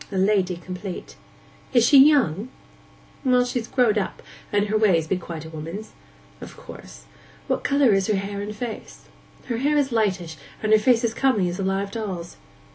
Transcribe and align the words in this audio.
A 0.11 0.17
lady 0.17 0.55
complete.' 0.57 1.15
'Is 1.73 1.85
she 1.85 1.99
young?' 2.03 2.49
'Well, 3.23 3.45
she's 3.45 3.67
growed 3.67 3.99
up, 3.99 4.23
and 4.51 4.65
her 4.65 4.75
ways 4.75 5.05
be 5.05 5.15
quite 5.15 5.45
a 5.45 5.49
woman's.' 5.51 5.91
'Of 6.41 6.57
course. 6.57 7.05
What 7.45 7.63
colour 7.63 7.93
is 7.93 8.07
her 8.07 8.15
hair 8.15 8.41
and 8.41 8.55
face?' 8.55 9.01
'Her 9.45 9.57
hair 9.57 9.77
is 9.77 9.91
lightish, 9.91 10.37
and 10.63 10.71
her 10.71 10.79
face 10.79 11.03
as 11.03 11.13
comely 11.13 11.49
as 11.49 11.59
a 11.59 11.63
live 11.63 11.91
doll's. 11.91 12.37